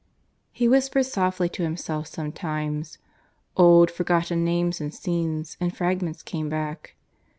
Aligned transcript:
He 0.51 0.67
whispered 0.67 1.03
softly 1.03 1.47
to 1.49 1.61
himself 1.61 2.07
sometimes; 2.07 2.97
old 3.55 3.91
forgotten 3.91 4.43
names 4.43 4.81
and 4.81 4.91
scenes 4.91 5.57
and 5.61 5.77
fragments 5.77 6.23
came 6.23 6.49
back. 6.49 6.95